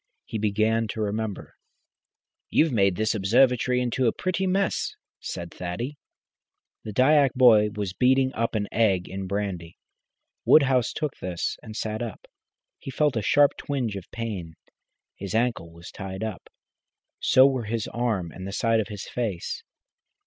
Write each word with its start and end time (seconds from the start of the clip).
He 0.25 0.39
began 0.39 0.87
to 0.87 0.99
remember. 1.01 1.53
"You've 2.49 2.71
made 2.71 2.95
this 2.95 3.13
observatory 3.13 3.79
in 3.81 3.91
a 4.03 4.11
pretty 4.11 4.47
mess," 4.47 4.95
said 5.19 5.51
Thaddy. 5.51 5.93
The 6.83 6.91
Dyak 6.91 7.35
boy 7.35 7.69
was 7.75 7.93
beating 7.93 8.33
up 8.33 8.55
an 8.55 8.67
egg 8.71 9.07
in 9.07 9.27
brandy. 9.27 9.77
Woodhouse 10.43 10.91
took 10.91 11.17
this 11.17 11.55
and 11.61 11.75
sat 11.75 12.01
up. 12.01 12.25
He 12.79 12.89
felt 12.89 13.15
a 13.15 13.21
sharp 13.21 13.51
twinge 13.57 13.95
of 13.95 14.09
pain. 14.09 14.55
His 15.17 15.35
ankle 15.35 15.71
was 15.71 15.91
tied 15.91 16.23
up, 16.23 16.49
so 17.19 17.45
were 17.45 17.65
his 17.65 17.87
arm 17.89 18.31
and 18.31 18.47
the 18.47 18.53
side 18.53 18.79
of 18.79 18.87
his 18.87 19.07
face. 19.07 19.61